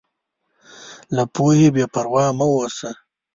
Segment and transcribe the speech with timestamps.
[1.15, 2.89] له پوهې بېپروا مه اوسه.